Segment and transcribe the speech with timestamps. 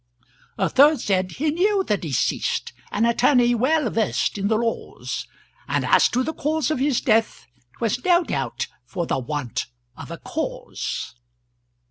[0.57, 5.27] A third said, "He knew the deceased, An attorney well versed in the laws,
[5.67, 7.45] And as to the cause of his death,
[7.77, 11.13] 'Twas no doubt for the want of a cause."